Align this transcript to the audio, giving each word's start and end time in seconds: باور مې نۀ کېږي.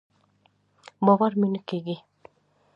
باور 1.05 1.31
مې 1.39 1.47
نۀ 1.53 1.61
کېږي. 1.69 1.95